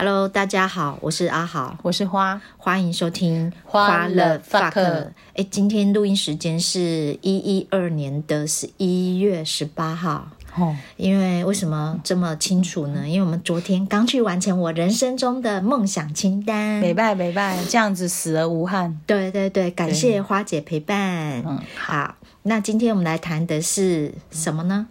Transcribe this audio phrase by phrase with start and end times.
[0.00, 5.08] Hello，大家好，我是阿豪，我是花，欢迎收听花了 fuck。
[5.34, 10.28] 哎，今天录音时间是一一二年的十一月十八号。
[10.56, 13.08] 哦，因为为什么这么清楚呢？
[13.08, 19.00] 因为我们昨天刚去完成我人生中的梦想清单，没拜没拜，这样子死而无憾。
[19.04, 21.42] 对对对，感谢花姐陪伴。
[21.44, 24.86] 嗯，好，那今天我们来谈的是什么呢？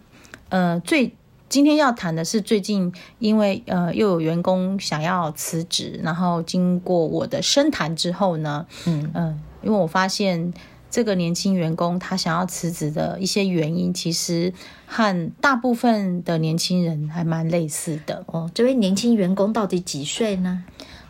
[0.50, 1.14] 呃，最。
[1.48, 10.52] 今天要谈的是最近，因为呃又有员工想要辞职，然后经过我的深谈之后呢，嗯嗯、呃，因为我发现
[10.90, 14.52] 这个年轻员工他想要辞职的一些原因，其实
[14.86, 18.24] 和大部分的年轻人还蛮类似的。
[18.26, 20.64] 哦，这位年轻员工到底几岁呢？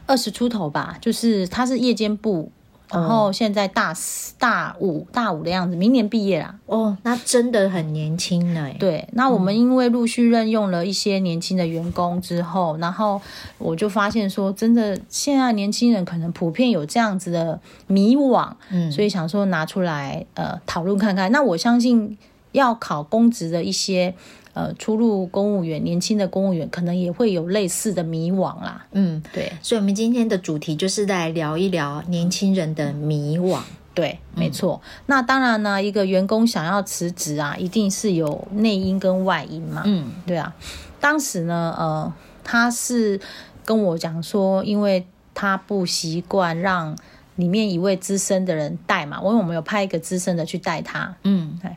[0.06, 2.50] 二十出头吧，就是他是夜间部。
[2.90, 6.54] 然后现在大四、大五、大五的样子，明年毕业啦。
[6.66, 8.68] 哦，那真的很年轻呢。
[8.78, 13.20] 对，那我们因为陆续任用了一些年轻的员工之后，嗯、然后
[13.58, 21.30] 我就发现说，真的现在年轻人可能普遍有这样子的迷惘，嗯，所以想说拿出来呃讨论看看。
[21.30, 22.16] 那我相信
[22.58, 24.14] 要考公职的一些。
[24.54, 28.84] 呃，初入公务员，年轻的公务员可能也会有类似的迷惘啦。
[28.90, 33.60] 嗯，对，所以，我们今天的主题就是来聊一聊年轻人的迷惘。
[33.94, 34.80] 对，没错。
[34.82, 39.82] 嗯、那当然呢，一个员工想要辞职啊，一定是有内因跟外因嘛。
[39.84, 40.52] 嗯，对啊。
[40.98, 42.12] 当时呢，呃，
[42.42, 43.20] 他是
[43.64, 46.96] 跟我讲说，因为他不习惯让
[47.38, 51.16] 里面一位资深的人带嘛，因为我们有派一个资深的去带他。
[51.24, 51.74] 嗯，对，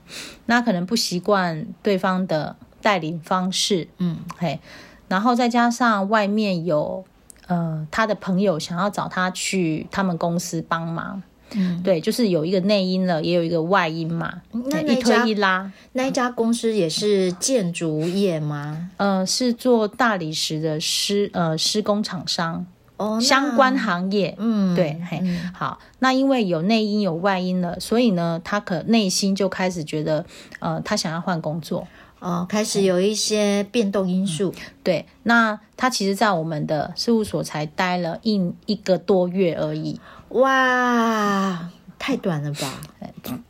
[0.48, 2.58] 那可能不习惯对方的。
[2.84, 4.59] 带领方式，嗯，嘿，
[5.08, 7.06] 然后再加上外面有
[7.45, 11.22] 呃他的朋友想要找他去他们公司帮忙，
[11.54, 18.89] 嗯，对，就是有一个内因了，也有一个外因嘛，那一推一拉，那一家公司也是建筑业吗？
[18.98, 22.66] 呃，是做大理石的施呃施工厂商，
[23.02, 30.23] 哦，相关行业，嗯，对，嘿，嗯，好，那因为有内因有外因了，所以呢，他可内心就开始觉得，
[30.60, 31.88] 呃，他想要换工作。
[32.20, 34.54] 哦，开始有一些变动因素。
[34.56, 40.00] 嗯、对，那他其实，在我们的事务所才待了一一个多月而已。
[40.30, 41.67] 哇，
[41.98, 42.80] 太短了吧？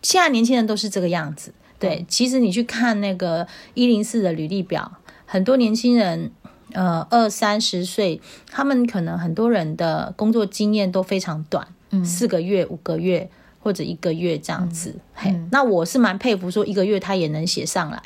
[0.02, 1.54] 现在年轻人都是这个样子。
[1.78, 4.94] 对，嗯、其实你去看那个一零四的履历表，
[5.26, 6.32] 很多年轻人，
[6.74, 14.92] 呃，二三十岁，他们可能很多人的工作经验都非常短，嗯，四个月、五个月或者一个月这样子。
[14.92, 18.02] 嗯、嘿，那我是蛮佩服，说一个月他也能写上来。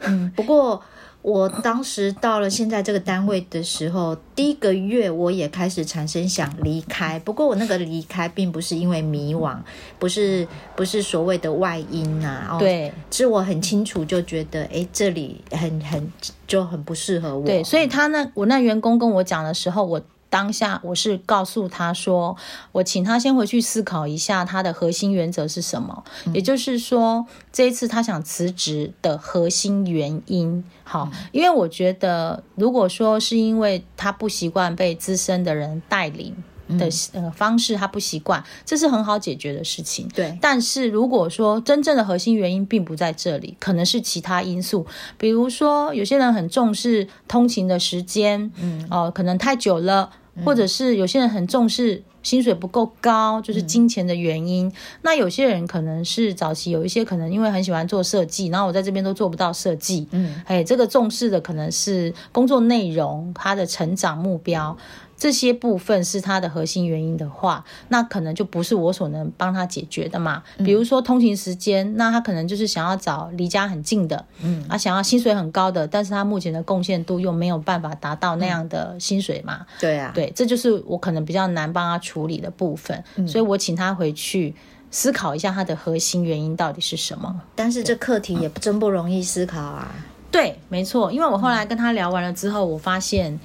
[0.00, 0.82] 嗯，不过
[1.24, 7.18] 我当时到了现在这个单位的时候，第一个月我也开始产生想离开。
[7.18, 9.56] 不过我那个离开并不是因为迷惘，
[9.98, 10.46] 不是
[10.76, 12.58] 不是所谓的外因呐、啊。
[12.58, 16.12] 对，是我很清楚就觉得，哎，这里很很
[16.46, 17.46] 就很不适合我。
[17.46, 19.98] 对，所以他那我那员工跟我讲的时候，我。
[20.34, 22.36] 当下我是告诉他说，
[22.72, 30.64] 我请他先回去思考一下他的核心原则是什么，嗯、也就是说这一次他想辞职的核心原因。
[30.82, 36.34] 好，嗯、因为我觉得如果说是因为他不习惯被资深的人带领
[36.80, 40.08] 的呃方式，他不习惯，这是很好解决的事情。
[40.08, 44.84] 对，但是如果说真正的核心原因并不在这里，可能是其他因素，
[45.16, 50.10] 比如说有些人很重视通勤的时间，嗯，哦、呃，可能太久了。
[50.44, 54.66] 或者是有些人很重视薪水不够高，就是金钱的原因。
[54.66, 54.72] 嗯、
[55.02, 60.08] 那有些人可能是早期有一些可能因为很喜欢做设计，然后我在这边都做不到设计。
[60.12, 64.76] 嗯，哎，这个重视的可能是工作内容，他的成长目标。
[65.16, 70.42] 这些部分是他的核心原因的话，那可能就不是我所能帮他解决的嘛。
[70.58, 79.58] 比如说通勤时间，嗯、那他可能就是想要找离家很近的，嗯，啊，想要薪水很高的，但是他目前的贡献度又没有办法达到那样的薪水嘛。
[79.60, 84.54] 嗯、对啊，对，这就是我可能比较难帮他处理的部分，嗯、所以我请他回去
[84.90, 87.40] 思考一下他的核心原因到底是什么。
[87.54, 89.94] 但是这课题也真不容易思考啊。
[90.30, 93.38] 对，没错，因为我后来跟他聊完了之后，我发现。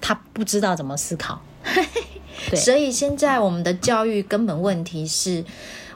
[0.00, 1.40] 他不知道怎么思考，
[2.50, 5.44] 对，所以现在我们的教育根本问题是，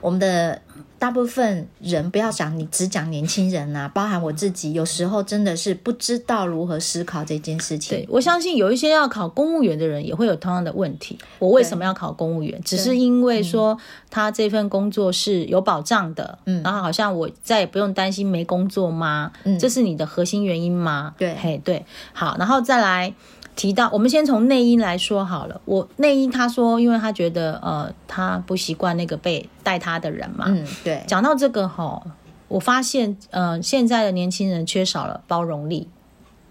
[0.01, 0.61] 我们的
[0.99, 7.97] 大部分人不要讲你只讲年轻人啊，包含我自己，有时候真的是不知道如何思考这件事情。
[7.97, 11.19] 对，我相信有一些要考公务员的人也会有同样的问题。
[11.39, 12.61] 我为什么要考公务员？
[12.63, 13.79] 只是因为说
[14.11, 19.33] 他这份工作是有保障的，嗯，然后好像我再也不用担心没工作吗？
[19.45, 21.15] 嗯，这是你的核心原因吗？
[21.17, 23.15] 对，嘿，对，好，然后再来。
[23.57, 25.61] 提到，我们先从内因来说好了。
[25.65, 30.47] 我内因他说，因为他觉得呃，他不习惯那个被带他的人嘛。
[30.49, 31.05] 嗯，对。
[31.07, 32.03] 讲到这个哈，
[32.49, 35.89] 我发现呃，现在的年轻人缺少了包容力。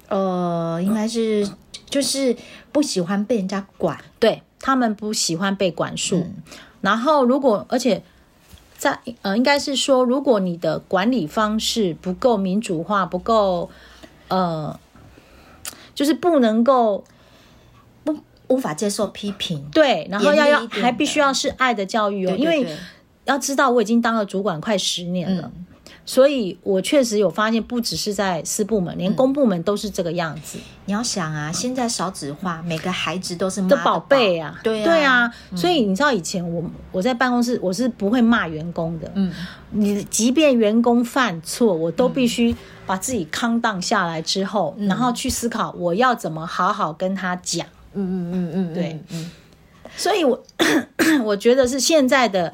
[0.08, 1.48] 呃，应该是
[1.88, 2.36] 就是
[2.72, 6.18] 不喜欢被人家管，对，他们不喜欢被管束。
[6.18, 6.34] 嗯、
[6.82, 8.02] 然后，如果而且
[8.78, 13.70] 在呃，应该是说，如果你的管理方式不够民主化，不够
[14.30, 14.80] 呃，
[16.00, 17.04] 就是不能够
[18.06, 18.18] 不
[18.48, 22.66] 无法接受批评，对，然后要要还必须要是爱的教育哦，因为
[23.26, 25.52] 要知道我已经当了主管快十年了。
[25.54, 25.66] 嗯
[26.10, 30.58] 所以，我确实有发现，不只是在私部门，连公部门都是这个样子。
[30.86, 35.32] 你要想啊，现在少子化，每个孩子都是妈的宝贝啊，对啊，对啊。
[35.56, 39.12] 所以你知道，以前我我在办公室，我是不会骂员工的。
[39.14, 39.32] 嗯，
[39.70, 42.56] 你即便员工犯错，我都必须
[42.88, 47.68] 把自己 calm down 下来之后，然后去思考我要怎么好好跟他讲。
[47.94, 49.30] 嗯嗯嗯嗯，对，嗯。
[49.96, 50.44] 所以我
[51.24, 52.52] 我觉得是现在的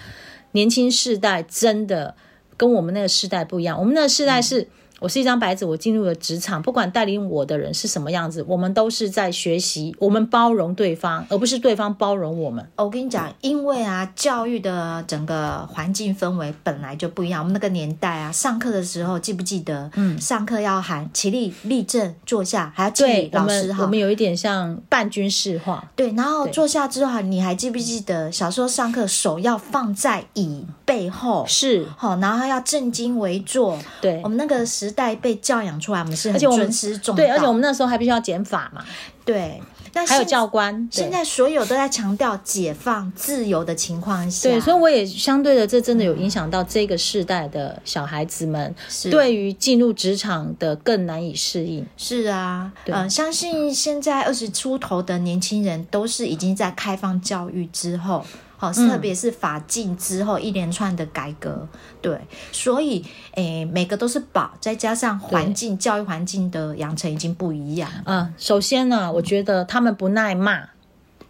[0.52, 2.16] 年轻世代真的。
[2.58, 4.62] 跟我们那个世代不一样，我们那个世代是。
[4.62, 4.68] 嗯
[5.02, 12.66] 我是一张白纸，我进入了职场，不管带领我的人是什么样子，我们都是在学习，我们包容对方，而不是对方包容我们。
[12.78, 17.42] 我跟你讲，因为啊，教育的整个环境氛围本来就不一样。
[17.42, 19.92] 我们那个年代啊，上课的时候记不记得？
[19.96, 23.84] 嗯，上课要喊起立、立正、坐下，还要敬礼老师好。
[23.84, 25.92] 我们有一点像半军事化。
[25.98, 31.46] 对，然后坐下之后，你还记不记得小时候上课手要放在椅背后？
[31.48, 33.78] 是，好，然后要正襟危坐。
[34.00, 37.24] 对，我们那个时代被教养出来，我们是很尊师重道。
[37.24, 38.84] 对，而且我们那时候还必须要减法嘛。
[39.26, 39.60] 对，
[39.94, 40.88] 那还有教官。
[40.92, 48.76] 现在所有都在强调解放、自由的情况下，对，所以我也相对的，这真的有影响到这个世代的小孩子们，
[49.10, 51.84] 对于进入职场的更难以适应。
[51.98, 58.24] 是啊，嗯、呃，相信现在二十出头的年轻人都是已经在开放教育之后。
[58.58, 62.20] 好，特别是法禁之后一连串的改革，嗯、对，
[62.52, 63.02] 所以
[63.34, 67.90] 诶、欸，每个都是宝，再加上环境教育环境的养成已经不一样。
[68.06, 70.70] 嗯，首先呢，我觉得他们不耐骂，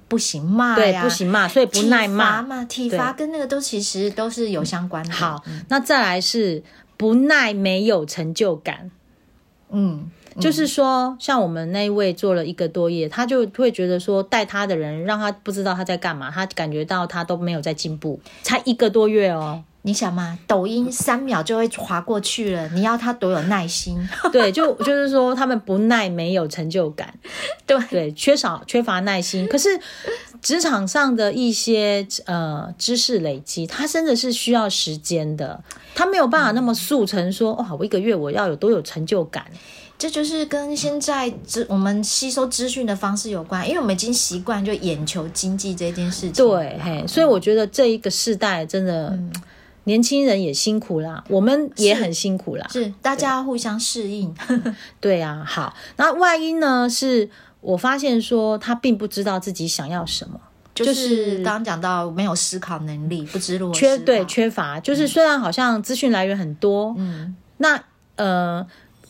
[0.07, 2.41] 不行骂，对，不行骂，所以不耐骂。
[2.41, 5.13] 嘛，体罚跟那个都其实都是有相关的。
[5.13, 6.63] 好，那再来是
[6.95, 8.91] 不耐没有成就感，
[9.69, 10.11] 嗯。
[10.39, 19.63] 就是说，像我们那一位做了一个多月，他就会觉得说，带他的人让他不知道他在干嘛，他感觉到他都没有在进步，才一个多月哦。
[19.85, 23.95] 你想嘛，抖音三秒就会划过去了，你要他多有耐心？
[24.33, 27.13] 对，就就是说他们不耐，没有成就感，
[27.67, 29.47] 对对，缺少缺乏耐心。
[29.47, 29.79] 可是
[30.41, 39.45] 职场上的一些呃知识累积，它真的是需要时间的，他没有办法那么速成说，哇、哦，我一个月我要有多有成就感。
[39.97, 46.33] 这就是跟现在资我们吸收资讯的方式有关，因为我们已经习惯就眼球经济这件事情。
[46.33, 49.31] 对，嘿，所以我觉得这一个世代真的，嗯、
[49.85, 54.31] 年轻人也辛苦啦，我们也很辛苦啦，是，是大家互相适应。
[54.47, 54.59] 对，
[54.99, 56.87] 对啊，好，那外因呢？
[56.89, 57.27] 是
[57.61, 60.39] 我发现说他并不知道自己想要什么，
[60.75, 67.81] 就是刚刚讲到没有思考能力，不知如何，缺对缺乏，就是虽然好像资讯来源很多，嗯，那
[68.17, 68.65] 呃。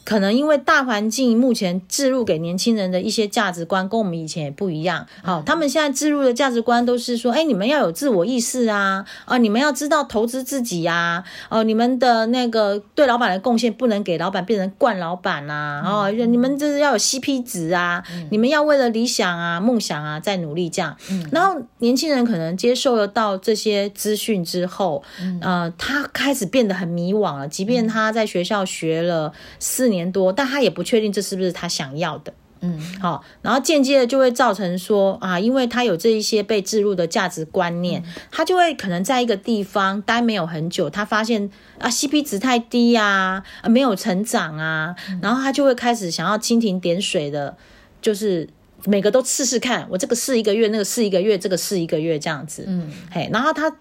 [0.06, 5.06] 可能因为大环境目前置入给年轻人的一些价值观跟我们以前也不一样。
[5.24, 20.96] 好，他们现在置入的价值观都是说，哎，你们要有自我意识啊，啊，你们要知道投资自己呀，哦，你们的那个对老板的贡献不能给老板变成惯老板呐，哦，你们这是要有 CP 值啊，你们要为了理想啊、梦想啊在努力这样。
[21.32, 25.01] 然后年轻人可能接受了到这些资讯之后，
[25.41, 29.95] 呃，他开始变得很迷惘了，即便他在学校学了四年。
[29.96, 41.50] 年多，但他也不确定这是不是他想要的，嗯，好，然后间接的就会造成说啊，因为他有这一些被置入的价值观念，嗯、他就会可能在一个地方待没有很久，他发现
[41.80, 47.56] 啊 CP 值太低呀、啊，没有成长啊，嗯、然后他就会开始想要蜻蜓点水的，
[48.02, 48.48] 就是
[48.86, 53.74] 每个都试试看，我这个试一个月，那个试一个月，这个试一个月这样子，嗯，嘿，然后他。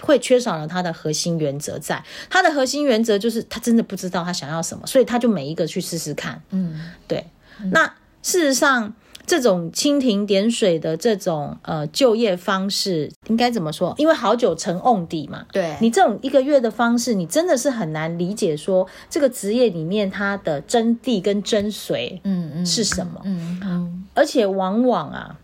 [0.00, 6.40] 会缺少了他的核心原则，在他的核心原则就是他真的不知道他想要什么，所以他就每一个去试试看。
[6.50, 7.24] 嗯，对。
[7.60, 7.86] 嗯、那
[8.22, 8.94] 事实上，
[9.26, 13.94] 这种蜻蜓点水的这种呃就业方式应该怎么说？
[13.98, 15.44] 因为好久成瓮底嘛。
[15.52, 23.20] 对，你这种一个月的方式，你真的是很难理解说这个职业里面它的真谛跟真髓，嗯嗯是什么？
[23.24, 25.36] 嗯嗯，嗯，而且往往啊。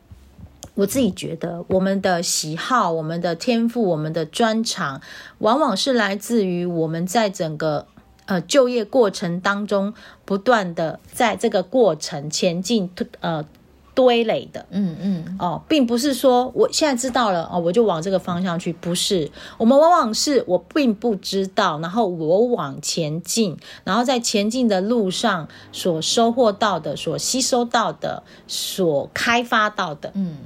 [0.75, 5.01] 我自己觉得，我们的喜好、我们的天赋、我们的专长，
[5.39, 7.87] 往往是来自于我们在整个
[8.27, 12.91] 呃就业过程当中，不断的在这个过程前进，
[13.21, 13.45] 呃，
[13.95, 19.31] 堆垒的，嗯嗯，哦，并不是说我现在知道了哦，我就往这个方向去，不是。
[19.57, 30.37] 我们往往是我并不知道，然后我往前进，然后在前进的路上所收获到的、所吸收到的、所开发到的，嗯，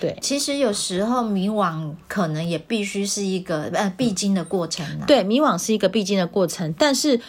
[0.00, 0.18] 对。
[0.20, 5.06] 其实有时候迷惘可能也必须是一个呃必经的过程啊。
[5.06, 7.20] 对，迷惘是一个必经的过程，但是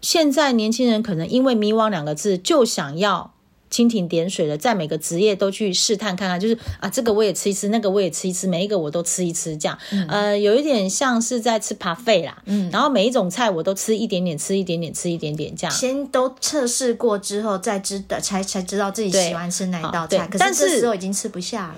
[0.00, 3.32] 现在年轻人可能因为迷惘两个字就想要。
[3.72, 15.74] 蜻蜓点水的，在每个职业都去试探看看，就是啊，这个我也吃一吃，那个我也吃一吃，每一个我都吃一吃，这样，嗯、呃，有一点像是在吃 buffet 啦，嗯，然后每一种菜我都吃一点点，吃一点点，吃一点点，这样。
[15.74, 21.76] 先都测试过之后，再知道才才知道自己喜欢吃哪一道菜，可是这时候已经吃不下了，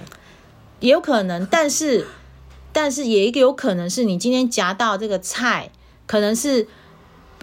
[0.80, 2.06] 也有可能，但是
[2.72, 5.70] 但是也有可能是你今天夹到这个菜，
[6.06, 6.66] 可能是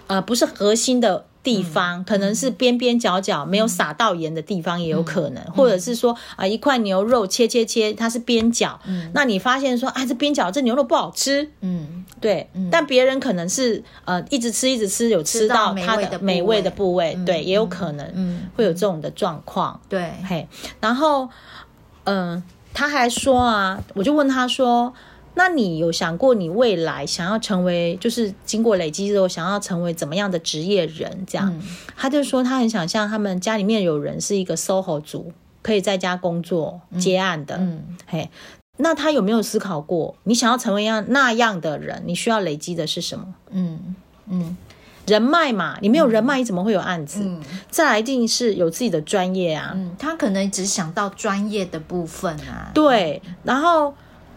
[0.07, 1.27] 呃不是核心的。
[1.43, 8.79] 地方可能是边边角角没有撒到盐的地方也有可能，或者是说啊一块牛肉切切切它是边角，
[9.13, 20.47] 那你发现说啊这边角这牛肉不好吃，嗯，对，但别人可能是呃一直吃一直吃有吃到它的美味的部位，对，也有可能，嗯，会有这种的状况，对，嘿，
[20.79, 21.27] 然后
[22.03, 22.43] 嗯
[22.73, 24.93] 他还说啊，我就问他说。
[25.33, 31.25] 那你有想过你未来想要成为，就是经过累积之后想要成为怎么样的职业人？
[31.25, 31.61] 这样，嗯、
[31.95, 37.55] 他就说他很想像他们家里面有人是一个 SOHO 族，可以在家工作接案的。
[37.55, 38.29] 嗯，嗯嘿，
[38.77, 43.33] 那他有没有思考过，你想要成为样那样的人，你需要累积的是什么？
[43.51, 43.95] 嗯
[44.27, 44.57] 嗯，
[45.07, 47.21] 人脉嘛，你没有人脉，你怎么会有案子？
[47.23, 49.71] 嗯，再来一定是有自己的专业啊。
[49.75, 52.69] 嗯，他可能只想到专业的部分啊。
[52.73, 53.93] 对，然后。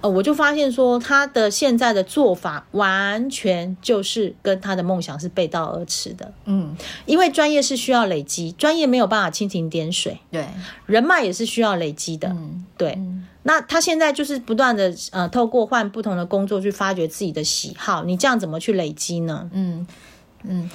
[0.09, 6.33] 我就发现说，他的现在的做法完全就是跟他的梦想是背道而驰的。
[6.45, 10.19] 嗯，因为专业是需要累积，专业没有办法蜻蜓点水。
[10.31, 10.47] 对，
[10.87, 12.29] 人脉也是需要累积的。
[12.29, 12.93] 嗯，对。
[12.97, 18.05] 嗯，那他现在就是不断的呃，透过换不同的工作去发掘自己的喜好。
[18.05, 19.49] 你这样怎么去累积呢？
[19.53, 19.87] 嗯
[20.43, 20.71] 嗯。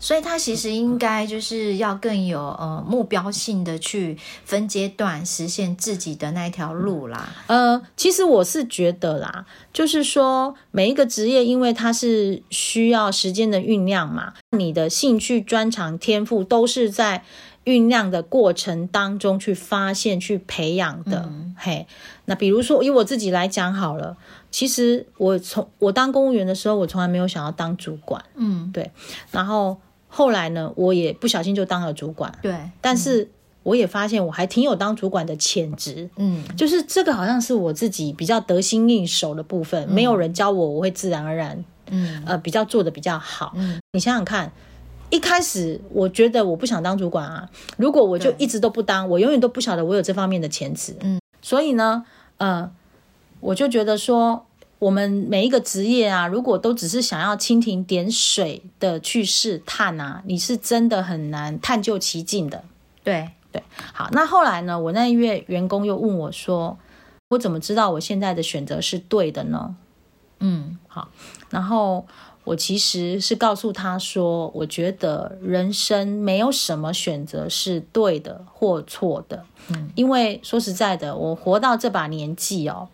[0.00, 7.28] 所以他其实应该就是要更有呃目标性的去分阶段实现自己的那条路啦。
[7.48, 17.22] 呃，其实我是觉得啦，就是说每一个职业，因为它是需要时间的酝酿嘛，你的兴趣、专长、天赋都是在
[17.66, 21.26] 酝酿的过程当中去发现、去培养的。
[21.28, 21.86] 嗯、嘿，
[22.24, 24.16] 那比如说以我自己来讲好了，
[24.50, 28.24] 其实我从我当公务员的时候，我从来没有想要当主管。
[28.36, 28.90] 嗯，对，
[29.30, 29.78] 然后。
[30.12, 32.36] 后来呢，我也不小心就当了主管。
[32.42, 33.30] 对，但是
[33.62, 36.10] 我也发现我还挺有当主管的潜质。
[36.16, 43.52] 嗯，就是这个好像是我自己比较得心应手的部分，嗯、没有人教我，我会自然而然，嗯，呃，比较做的比较好。
[43.54, 44.50] 嗯，你想想看，
[45.10, 50.96] 一开始我觉得我不想当主管啊，如果我就一直都不当，我永远都不晓得我有这方面的潜质。
[51.00, 52.04] 嗯，所以呢，
[52.38, 52.70] 呃，
[53.40, 54.46] 我就觉得说。
[54.80, 62.64] 我们每一个职业啊，如果都只是想要蜻蜓点水的去试探啊，你是真的很难探究其境的。
[63.04, 64.80] 对对，好，那后来呢？
[64.80, 66.78] 我那一位员工又问我说
[67.28, 69.76] ：“我怎么知道我现在的选择是对的呢？”
[70.40, 71.10] 嗯，好，
[71.50, 72.06] 然后
[72.44, 79.44] 我其实是告诉他说：“我觉得人生没有什么选择是对的或错的。
[79.68, 82.88] 嗯，因为说实在的，我活到这把年纪哦。”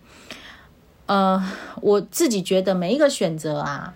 [1.06, 1.42] 呃，
[1.80, 3.94] 我自己觉得每一个选择啊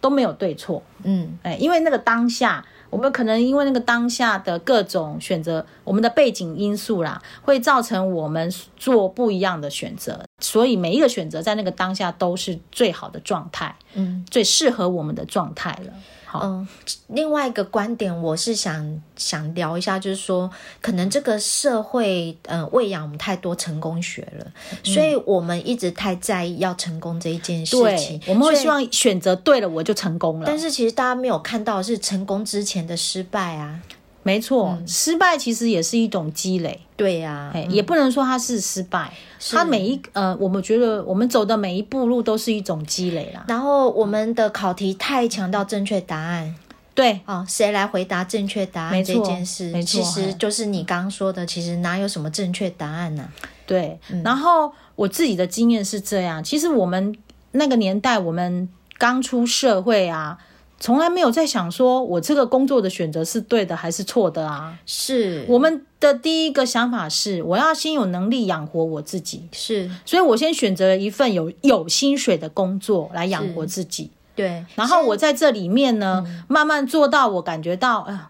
[0.00, 15.92] 都没有对错，嗯，哎，因为那个当下，我们可能因为那个当下的各种选择，我们的背景因素啦，会造成我们做不一样的选择，所以每一个选择在那个当下都是最好的状态，嗯，最适合我们的状态了。
[16.40, 16.66] 嗯，
[17.08, 24.46] 另外一个观点，我是想想聊一下，就是说，可能这个社会，嗯、呃，喂养我们太多成功学了，
[24.84, 28.20] 嗯、所以我们一直太在意要成功这一件事情。
[28.26, 30.44] 我们会希望选择对了，我就成功了。
[30.46, 33.80] 但是其实大家没有看到是成功之前的失败啊。
[34.24, 36.80] 没错，嗯、失败其实也是一种积累。
[36.96, 39.12] 对呀、啊，也不能说它是失败，
[39.50, 43.44] 它每一呃，我们觉得我们走的每一步路都是一种积累啦。
[43.48, 46.54] 然后我们的考题太强调正确答案，
[46.94, 53.50] 对哦，谁来回答正确答案这件事，其实就是你刚刚说的，其实哪有什么正确答案呢、啊？
[53.66, 57.12] 对，嗯、然后我自己的经验是这样，其实我们
[57.50, 60.38] 那个年代，我们刚出社会啊。
[60.82, 64.76] 从来没有在想说，我这个工作的选择是对的还是错的啊？
[64.84, 69.48] 是我们的第一个想法是，我要先有能力养活我自己。
[69.52, 74.10] 是，所以我先选择了一份有有薪水的工作来养活自己。
[74.34, 78.28] 对，然后我在这里面呢，嗯、慢慢做到我感觉到，哎呃，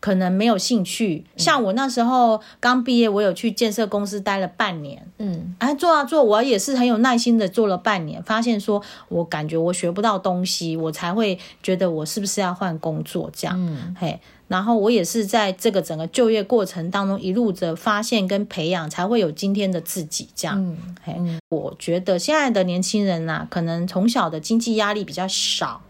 [0.00, 1.24] 可能没有兴趣。
[1.36, 14.18] 像我那时候刚毕业，我有去建设公司待了半年，嗯，哎，做啊做，我也是很有耐心的做了半年，发现说我感觉我学不到东西，我才会觉得我是不是要换工作这样，嗯，嘿。
[14.48, 20.56] 然后我也是在这个整个就业过程当中一路的发现跟培养，才会有今天的自己这样。
[20.58, 25.80] 嗯，嗯，我觉得现在的年轻人呐、啊，可能从小的经济压力比较少，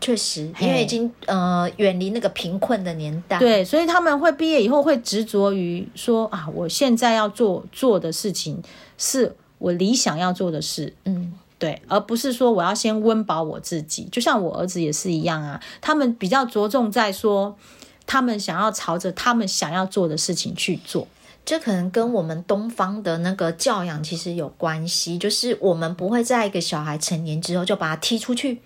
[0.00, 3.38] 确实，因为已经呃远离那个贫困的年代。
[3.38, 8.62] 对，所以他们会毕业以后会执着于说啊，我现在要做做的事情
[8.96, 10.94] 是我理想要做的事。
[11.04, 14.08] 嗯，对，而不是说我要先温饱我自己。
[14.10, 17.56] 就像我儿子也是一样啊，他们比较着重在说。
[18.10, 21.06] 他们想要朝着他们想要做的事情去做，
[21.44, 25.18] 这可能跟我们东方的那个教养其实有关系。
[25.18, 28.62] 就是我们不会在一个小孩成年之后就把他踢出去，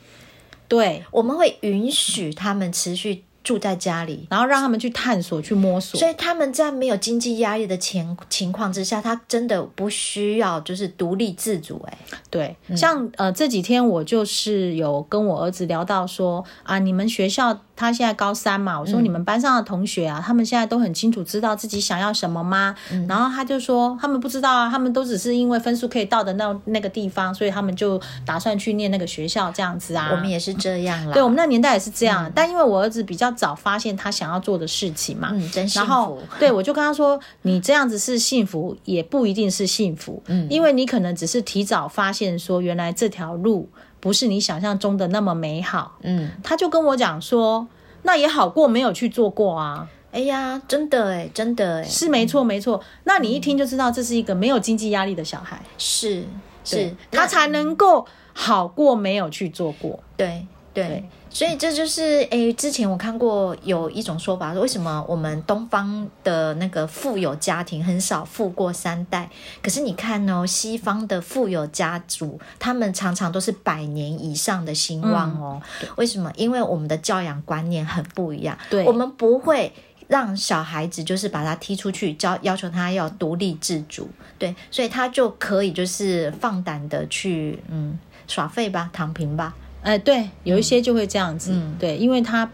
[0.72, 3.24] 对，我们会允许他们持续。
[3.44, 5.98] 住在家里，然后让他们去探索、去摸索。
[5.98, 11.84] 所以他们在没有经济压力的情情况之下，他真的不需要就是独立自主。
[11.88, 11.98] 哎，
[12.30, 17.52] 对，嗯、像呃这几天我就是有跟我儿子聊到说啊，你们学校
[17.82, 22.74] 他现在高三嘛，我说你们班上的同学啊，嗯、他们现在都很清楚知道自己想要什么吗？
[22.92, 30.10] 嗯、然后他就说他们不知道啊，他们都只是因为分数可以到的那那个地方，所以他们就打算去念那个学校这样子啊。
[30.12, 33.32] 我们也是这样了，对我们那年代也是这样，嗯、但因为我儿子比较。
[33.34, 35.88] 早发现他想要做的事情嘛，嗯，真幸福。
[35.88, 43.68] 然后，对，我就跟他说，你这样子是幸福，也不一定是幸福，嗯，因为你可能只是提早发现说，原来这条路
[44.02, 46.32] 不是你想象中的那么美好，嗯。
[46.42, 47.66] 他就跟我讲说，
[48.02, 49.88] 那也好过没有去做过啊。
[50.10, 52.82] 哎呀，真的哎，真的哎，是没错没错。
[53.04, 56.24] 那你一听就知道，这是一个没有经济压力的小孩，是
[56.64, 60.44] 是，他才能够好过没有去做过，对。
[60.74, 69.30] 对，所以这就是诶，之前我看过有一种说法，说为什么我们东方的那个富有家庭很少富过三代，
[69.62, 75.60] 可是你看哦，西方的富有家族，他们常常都是百年以上的兴旺哦。
[75.80, 76.30] 嗯、为什么？
[76.36, 79.72] 因为我们的教养观念很不一样，对，我们不会
[80.08, 84.06] 让小孩子就是把他踢出去，教要求他要独立自主，
[84.38, 89.54] 对，所以他就可以就是放胆的去嗯耍废吧，躺平吧。
[89.82, 92.48] 哎，对，有一些就会这样子，嗯、对，因为他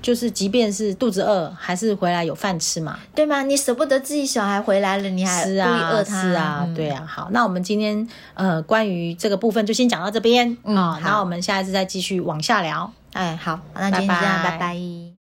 [0.00, 3.42] 就是即便是肚子饿，还是回来有饭吃嘛，对吗？
[3.42, 7.04] 你舍不得自己小孩回来了，你还故意饿他，是啊，对啊。
[7.06, 12.92] 好，那我们今天呃，关于这个部分就先讲到这边，嗯，好，然后我们下一次再继续往下聊。
[13.12, 14.58] 哎，好，那今天这样，拜拜。
[14.58, 15.07] 拜拜。